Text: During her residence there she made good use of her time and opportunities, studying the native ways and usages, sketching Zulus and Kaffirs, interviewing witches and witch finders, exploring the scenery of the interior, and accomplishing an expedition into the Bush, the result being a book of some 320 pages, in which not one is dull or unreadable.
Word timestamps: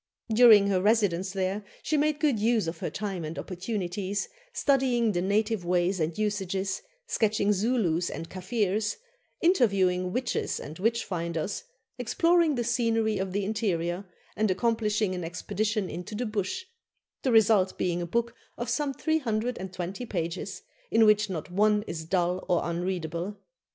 During 0.33 0.65
her 0.69 0.81
residence 0.81 1.29
there 1.29 1.63
she 1.83 1.95
made 1.95 2.19
good 2.19 2.39
use 2.39 2.65
of 2.67 2.79
her 2.79 2.89
time 2.89 3.23
and 3.23 3.37
opportunities, 3.37 4.29
studying 4.51 5.11
the 5.11 5.21
native 5.21 5.63
ways 5.63 5.99
and 5.99 6.17
usages, 6.17 6.81
sketching 7.05 7.53
Zulus 7.53 8.09
and 8.09 8.27
Kaffirs, 8.27 8.97
interviewing 9.41 10.11
witches 10.11 10.59
and 10.59 10.79
witch 10.79 11.05
finders, 11.05 11.65
exploring 11.99 12.55
the 12.55 12.63
scenery 12.63 13.19
of 13.19 13.31
the 13.31 13.45
interior, 13.45 14.05
and 14.35 14.49
accomplishing 14.49 15.13
an 15.13 15.23
expedition 15.23 15.87
into 15.87 16.15
the 16.15 16.25
Bush, 16.25 16.65
the 17.21 17.31
result 17.31 17.77
being 17.77 18.01
a 18.01 18.07
book 18.07 18.33
of 18.57 18.69
some 18.71 18.95
320 18.95 20.07
pages, 20.07 20.63
in 20.89 21.05
which 21.05 21.29
not 21.29 21.51
one 21.51 21.83
is 21.85 22.05
dull 22.05 22.43
or 22.49 22.61
unreadable. 22.63 23.37